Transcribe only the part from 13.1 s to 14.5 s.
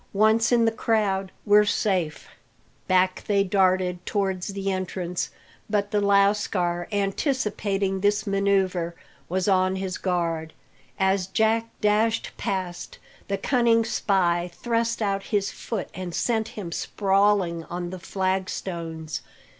the cunning spy